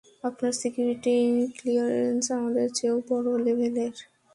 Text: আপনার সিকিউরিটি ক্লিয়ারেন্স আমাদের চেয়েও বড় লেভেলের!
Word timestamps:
আপনার 0.23 0.53
সিকিউরিটি 0.61 1.15
ক্লিয়ারেন্স 1.57 2.23
আমাদের 2.37 2.67
চেয়েও 2.77 2.97
বড় 3.09 3.27
লেভেলের! 3.45 3.93